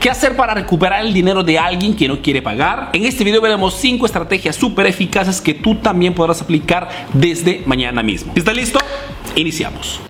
¿qué 0.00 0.10
hacer 0.10 0.34
para 0.34 0.54
recuperar 0.54 1.04
el 1.04 1.12
dinero 1.12 1.44
de 1.44 1.58
alguien 1.58 1.94
que 1.94 2.08
no 2.08 2.20
quiere 2.20 2.40
pagar? 2.42 2.88
En 2.94 3.04
este 3.04 3.22
video 3.22 3.40
veremos 3.40 3.74
5 3.74 4.06
estrategias 4.06 4.56
súper 4.56 4.86
eficaces 4.86 5.40
que 5.40 5.54
tú 5.54 5.76
también 5.76 6.14
podrás 6.14 6.40
aplicar 6.40 6.88
desde 7.12 7.62
mañana 7.66 8.02
mismo. 8.02 8.32
¿Estás 8.34 8.56
listo? 8.56 8.80
Iniciamos. 9.36 10.00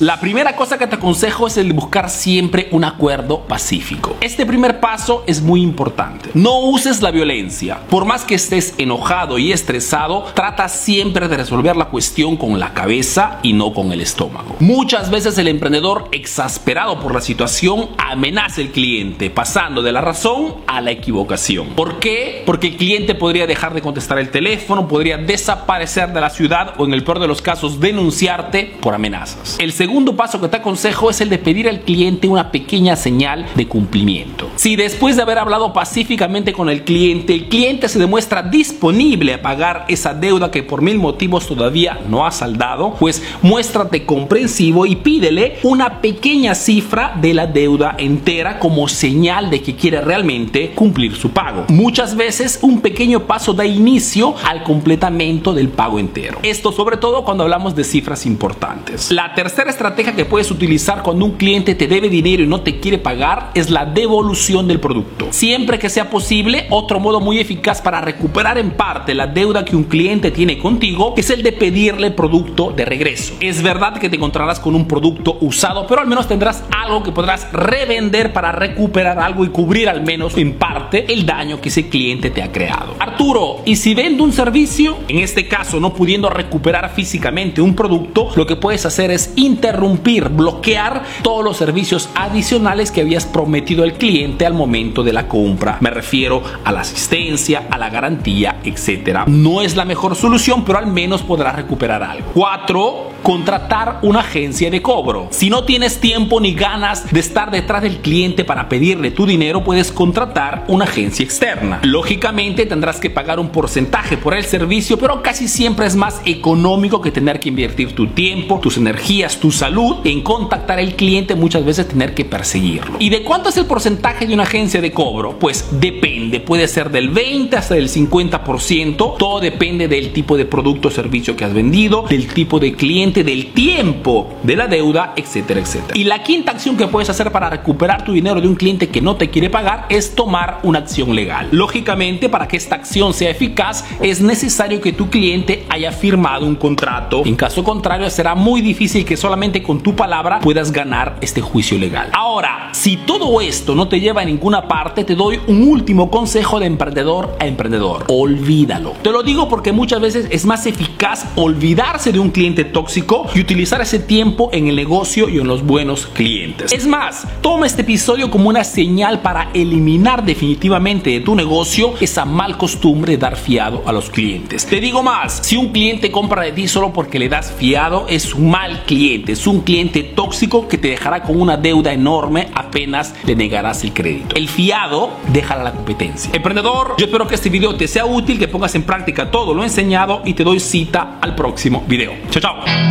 La 0.00 0.18
primera 0.18 0.56
cosa 0.56 0.78
que 0.78 0.86
te 0.86 0.94
aconsejo 0.94 1.46
es 1.46 1.58
el 1.58 1.68
de 1.68 1.74
buscar 1.74 2.08
siempre 2.08 2.68
un 2.70 2.84
acuerdo 2.84 3.40
pacífico. 3.40 4.16
Este 4.22 4.46
primer 4.46 4.80
paso 4.80 5.24
es 5.26 5.42
muy 5.42 5.60
importante. 5.60 6.30
No 6.32 6.60
uses 6.60 7.02
la 7.02 7.10
violencia. 7.10 7.80
Por 7.90 8.06
más 8.06 8.24
que 8.24 8.34
estés 8.34 8.72
enojado 8.78 9.36
y 9.36 9.52
estresado, 9.52 10.24
trata 10.32 10.70
siempre 10.70 11.28
de 11.28 11.36
resolver 11.36 11.76
la 11.76 11.90
cuestión 11.90 12.38
con 12.38 12.58
la 12.58 12.72
cabeza 12.72 13.40
y 13.42 13.52
no 13.52 13.74
con 13.74 13.92
el 13.92 14.00
estómago. 14.00 14.56
Muchas 14.60 15.10
veces 15.10 15.36
el 15.36 15.48
emprendedor 15.48 16.08
exasperado 16.12 16.98
por 16.98 17.12
la 17.12 17.20
situación 17.20 17.90
amenaza 17.98 18.62
al 18.62 18.68
cliente, 18.68 19.28
pasando 19.28 19.82
de 19.82 19.92
la 19.92 20.00
razón 20.00 20.54
a 20.66 20.80
la 20.80 20.92
equivocación. 20.92 21.74
¿Por 21.76 21.98
qué? 21.98 22.42
Porque 22.46 22.68
el 22.68 22.76
cliente 22.78 23.14
podría 23.14 23.46
dejar 23.46 23.74
de 23.74 23.82
contestar 23.82 24.18
el 24.18 24.30
teléfono, 24.30 24.88
podría 24.88 25.18
desaparecer 25.18 26.14
de 26.14 26.22
la 26.22 26.30
ciudad 26.30 26.72
o 26.78 26.86
en 26.86 26.94
el 26.94 27.04
peor 27.04 27.18
de 27.18 27.28
los 27.28 27.42
casos 27.42 27.80
denunciarte 27.80 28.78
por 28.80 28.94
amenazas. 28.94 29.58
El 29.58 29.74
segundo 29.74 29.89
paso 30.20 30.40
que 30.40 30.48
te 30.48 30.58
aconsejo 30.58 31.08
es 31.08 31.20
el 31.20 31.30
de 31.30 31.38
pedir 31.38 31.68
al 31.68 31.80
cliente 31.80 32.28
una 32.28 32.50
pequeña 32.50 32.94
señal 32.96 33.46
de 33.54 33.66
cumplimiento. 33.66 34.50
Si 34.56 34.76
después 34.76 35.16
de 35.16 35.22
haber 35.22 35.38
hablado 35.38 35.72
pacíficamente 35.72 36.52
con 36.52 36.68
el 36.68 36.84
cliente, 36.84 37.32
el 37.34 37.48
cliente 37.48 37.88
se 37.88 37.98
demuestra 37.98 38.42
disponible 38.42 39.34
a 39.34 39.42
pagar 39.42 39.86
esa 39.88 40.14
deuda 40.14 40.50
que 40.50 40.62
por 40.62 40.82
mil 40.82 40.98
motivos 40.98 41.46
todavía 41.46 42.00
no 42.08 42.26
ha 42.26 42.32
saldado, 42.32 42.96
pues 42.98 43.22
muéstrate 43.42 44.04
comprensivo 44.04 44.86
y 44.86 44.96
pídele 44.96 45.58
una 45.62 46.00
pequeña 46.00 46.54
cifra 46.54 47.14
de 47.20 47.34
la 47.34 47.46
deuda 47.46 47.94
entera 47.98 48.58
como 48.58 48.88
señal 48.88 49.50
de 49.50 49.62
que 49.62 49.74
quiere 49.74 50.00
realmente 50.00 50.72
cumplir 50.72 51.16
su 51.16 51.30
pago. 51.30 51.64
Muchas 51.68 52.14
veces 52.14 52.58
un 52.62 52.80
pequeño 52.80 53.20
paso 53.20 53.52
da 53.52 53.64
inicio 53.64 54.34
al 54.44 54.62
completamiento 54.64 55.54
del 55.54 55.68
pago 55.68 55.98
entero. 55.98 56.40
Esto 56.42 56.72
sobre 56.72 56.96
todo 56.96 57.24
cuando 57.24 57.44
hablamos 57.44 57.74
de 57.74 57.84
cifras 57.84 58.26
importantes. 58.26 59.10
La 59.10 59.34
tercera 59.34 59.70
estrategia 59.80 60.14
que 60.14 60.26
puedes 60.26 60.50
utilizar 60.50 61.02
cuando 61.02 61.24
un 61.24 61.32
cliente 61.32 61.74
te 61.74 61.86
debe 61.86 62.10
dinero 62.10 62.42
y 62.42 62.46
no 62.46 62.60
te 62.60 62.80
quiere 62.80 62.98
pagar 62.98 63.50
es 63.54 63.70
la 63.70 63.86
devolución 63.86 64.68
del 64.68 64.78
producto. 64.78 65.28
Siempre 65.30 65.78
que 65.78 65.88
sea 65.88 66.10
posible, 66.10 66.66
otro 66.68 67.00
modo 67.00 67.18
muy 67.18 67.38
eficaz 67.38 67.80
para 67.80 68.02
recuperar 68.02 68.58
en 68.58 68.72
parte 68.72 69.14
la 69.14 69.26
deuda 69.26 69.64
que 69.64 69.76
un 69.76 69.84
cliente 69.84 70.30
tiene 70.32 70.58
contigo 70.58 71.14
es 71.16 71.30
el 71.30 71.42
de 71.42 71.52
pedirle 71.52 72.10
producto 72.10 72.72
de 72.76 72.84
regreso. 72.84 73.32
Es 73.40 73.62
verdad 73.62 73.98
que 73.98 74.10
te 74.10 74.16
encontrarás 74.16 74.60
con 74.60 74.74
un 74.74 74.86
producto 74.86 75.38
usado, 75.40 75.86
pero 75.86 76.02
al 76.02 76.06
menos 76.06 76.28
tendrás 76.28 76.62
algo 76.70 77.02
que 77.02 77.12
podrás 77.12 77.50
revender 77.50 78.34
para 78.34 78.52
recuperar 78.52 79.18
algo 79.18 79.46
y 79.46 79.48
cubrir 79.48 79.88
al 79.88 80.02
menos 80.02 80.36
en 80.36 80.58
parte 80.58 80.79
el 80.98 81.24
daño 81.24 81.60
que 81.60 81.68
ese 81.70 81.88
cliente 81.88 82.30
te 82.30 82.42
ha 82.42 82.52
creado. 82.52 82.96
Arturo, 82.98 83.62
¿y 83.64 83.76
si 83.76 83.94
vendo 83.94 84.24
un 84.24 84.32
servicio? 84.32 84.98
En 85.08 85.18
este 85.18 85.48
caso, 85.48 85.80
no 85.80 85.94
pudiendo 85.94 86.28
recuperar 86.28 86.92
físicamente 86.94 87.62
un 87.62 87.74
producto, 87.74 88.30
lo 88.36 88.46
que 88.46 88.56
puedes 88.56 88.84
hacer 88.86 89.10
es 89.10 89.32
inter 89.36 89.70
interrumpir, 89.70 90.28
bloquear 90.30 91.02
todos 91.22 91.44
los 91.44 91.56
servicios 91.56 92.08
adicionales 92.14 92.90
que 92.90 93.02
habías 93.02 93.26
prometido 93.26 93.84
al 93.84 93.92
cliente 93.92 94.44
al 94.44 94.54
momento 94.54 95.04
de 95.04 95.12
la 95.12 95.28
compra. 95.28 95.78
Me 95.80 95.90
refiero 95.90 96.42
a 96.64 96.72
la 96.72 96.80
asistencia, 96.80 97.68
a 97.70 97.78
la 97.78 97.88
garantía, 97.88 98.60
etcétera. 98.64 99.24
No 99.28 99.62
es 99.62 99.76
la 99.76 99.84
mejor 99.84 100.16
solución, 100.16 100.64
pero 100.64 100.78
al 100.78 100.86
menos 100.86 101.22
podrás 101.22 101.54
recuperar 101.54 102.02
algo. 102.02 102.30
4. 102.34 103.09
Contratar 103.22 103.98
una 104.02 104.20
agencia 104.20 104.70
de 104.70 104.82
cobro. 104.82 105.28
Si 105.30 105.50
no 105.50 105.64
tienes 105.64 106.00
tiempo 106.00 106.40
ni 106.40 106.54
ganas 106.54 107.12
de 107.12 107.20
estar 107.20 107.50
detrás 107.50 107.82
del 107.82 107.98
cliente 107.98 108.44
para 108.44 108.68
pedirle 108.68 109.10
tu 109.10 109.26
dinero, 109.26 109.62
puedes 109.62 109.92
contratar 109.92 110.64
una 110.68 110.84
agencia 110.84 111.24
externa. 111.24 111.80
Lógicamente 111.82 112.66
tendrás 112.66 112.98
que 112.98 113.10
pagar 113.10 113.38
un 113.38 113.50
porcentaje 113.50 114.16
por 114.16 114.34
el 114.34 114.44
servicio, 114.44 114.98
pero 114.98 115.22
casi 115.22 115.48
siempre 115.48 115.86
es 115.86 115.96
más 115.96 116.20
económico 116.24 117.00
que 117.00 117.10
tener 117.10 117.40
que 117.40 117.50
invertir 117.50 117.94
tu 117.94 118.06
tiempo, 118.08 118.60
tus 118.60 118.76
energías, 118.76 119.38
tus 119.38 119.56
salud 119.56 119.98
en 120.04 120.22
contactar 120.22 120.78
al 120.78 120.94
cliente, 120.94 121.34
muchas 121.34 121.64
veces 121.64 121.88
tener 121.88 122.14
que 122.14 122.24
perseguirlo. 122.24 122.96
¿Y 122.98 123.10
de 123.10 123.22
cuánto 123.22 123.50
es 123.50 123.56
el 123.56 123.66
porcentaje 123.66 124.26
de 124.26 124.34
una 124.34 124.44
agencia 124.44 124.80
de 124.80 124.92
cobro? 124.92 125.38
Pues 125.38 125.68
depende, 125.72 126.40
puede 126.40 126.68
ser 126.68 126.90
del 126.90 127.10
20 127.10 127.56
hasta 127.56 127.74
del 127.74 127.88
50%, 127.88 129.16
todo 129.18 129.40
depende 129.40 129.88
del 129.88 130.12
tipo 130.12 130.36
de 130.36 130.44
producto 130.44 130.88
o 130.88 130.90
servicio 130.90 131.36
que 131.36 131.44
has 131.44 131.52
vendido, 131.52 132.04
del 132.08 132.28
tipo 132.28 132.58
de 132.58 132.74
cliente, 132.74 133.09
del 133.12 133.52
tiempo 133.52 134.34
de 134.42 134.56
la 134.56 134.66
deuda, 134.66 135.12
etcétera, 135.16 135.60
etcétera. 135.60 135.98
Y 135.98 136.04
la 136.04 136.22
quinta 136.22 136.52
acción 136.52 136.76
que 136.76 136.86
puedes 136.86 137.10
hacer 137.10 137.32
para 137.32 137.50
recuperar 137.50 138.04
tu 138.04 138.12
dinero 138.12 138.40
de 138.40 138.48
un 138.48 138.54
cliente 138.54 138.88
que 138.88 139.00
no 139.00 139.16
te 139.16 139.28
quiere 139.28 139.50
pagar 139.50 139.86
es 139.88 140.14
tomar 140.14 140.60
una 140.62 140.78
acción 140.78 141.14
legal. 141.14 141.48
Lógicamente, 141.50 142.28
para 142.28 142.46
que 142.46 142.56
esta 142.56 142.76
acción 142.76 143.12
sea 143.12 143.30
eficaz, 143.30 143.84
es 144.00 144.20
necesario 144.20 144.80
que 144.80 144.92
tu 144.92 145.10
cliente 145.10 145.66
haya 145.68 145.92
firmado 145.92 146.46
un 146.46 146.54
contrato. 146.54 147.22
En 147.24 147.36
caso 147.36 147.64
contrario, 147.64 148.08
será 148.10 148.34
muy 148.34 148.60
difícil 148.60 149.04
que 149.04 149.16
solamente 149.16 149.62
con 149.62 149.80
tu 149.82 149.94
palabra 149.94 150.40
puedas 150.40 150.72
ganar 150.72 151.16
este 151.20 151.40
juicio 151.40 151.78
legal. 151.78 152.10
Ahora, 152.12 152.70
si 152.72 152.96
todo 152.96 153.40
esto 153.40 153.74
no 153.74 153.88
te 153.88 154.00
lleva 154.00 154.22
a 154.22 154.24
ninguna 154.24 154.68
parte, 154.68 155.04
te 155.04 155.14
doy 155.14 155.40
un 155.46 155.68
último 155.68 156.10
consejo 156.10 156.60
de 156.60 156.66
emprendedor 156.66 157.36
a 157.40 157.46
emprendedor. 157.46 158.04
Olvídalo. 158.08 158.94
Te 159.02 159.10
lo 159.10 159.22
digo 159.22 159.48
porque 159.48 159.72
muchas 159.72 160.00
veces 160.00 160.28
es 160.30 160.44
más 160.44 160.66
eficaz 160.66 161.26
olvidarse 161.36 162.12
de 162.12 162.18
un 162.18 162.30
cliente 162.30 162.64
tóxico 163.00 163.26
y 163.34 163.40
utilizar 163.40 163.80
ese 163.80 163.98
tiempo 163.98 164.50
en 164.52 164.68
el 164.68 164.76
negocio 164.76 165.28
y 165.28 165.38
en 165.38 165.46
los 165.46 165.64
buenos 165.64 166.06
clientes. 166.06 166.72
Es 166.72 166.86
más, 166.86 167.26
toma 167.40 167.66
este 167.66 167.82
episodio 167.82 168.30
como 168.30 168.48
una 168.48 168.64
señal 168.64 169.20
para 169.20 169.50
eliminar 169.54 170.24
definitivamente 170.24 171.10
de 171.10 171.20
tu 171.20 171.34
negocio 171.34 171.94
esa 172.00 172.24
mal 172.24 172.56
costumbre 172.56 173.12
de 173.12 173.18
dar 173.18 173.36
fiado 173.36 173.82
a 173.86 173.92
los 173.92 174.10
clientes. 174.10 174.66
Te 174.66 174.80
digo 174.80 175.02
más, 175.02 175.40
si 175.42 175.56
un 175.56 175.68
cliente 175.68 176.10
compra 176.10 176.42
de 176.42 176.52
ti 176.52 176.68
solo 176.68 176.92
porque 176.92 177.18
le 177.18 177.28
das 177.28 177.52
fiado, 177.52 178.06
es 178.08 178.34
un 178.34 178.50
mal 178.50 178.84
cliente, 178.84 179.32
es 179.32 179.46
un 179.46 179.60
cliente 179.60 180.02
tóxico 180.02 180.68
que 180.68 180.78
te 180.78 180.88
dejará 180.88 181.22
con 181.22 181.40
una 181.40 181.56
deuda 181.56 181.92
enorme 181.92 182.48
apenas 182.54 183.14
le 183.24 183.34
negarás 183.34 183.82
el 183.84 183.92
crédito. 183.92 184.36
El 184.36 184.48
fiado 184.48 185.10
dejará 185.32 185.62
la 185.62 185.72
competencia. 185.72 186.30
Emprendedor, 186.34 186.94
yo 186.98 187.06
espero 187.06 187.26
que 187.26 187.34
este 187.34 187.50
video 187.50 187.74
te 187.76 187.88
sea 187.88 188.06
útil, 188.06 188.38
que 188.38 188.48
pongas 188.48 188.74
en 188.74 188.82
práctica 188.82 189.30
todo 189.30 189.54
lo 189.54 189.62
enseñado 189.62 190.22
y 190.24 190.34
te 190.34 190.44
doy 190.44 190.60
cita 190.60 191.18
al 191.20 191.34
próximo 191.34 191.84
video. 191.86 192.14
Chao, 192.30 192.40
chao. 192.40 192.89